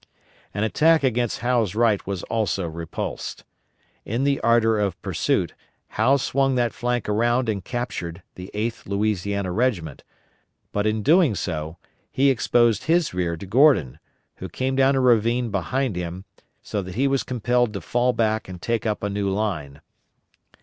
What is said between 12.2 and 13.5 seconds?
exposed his rear to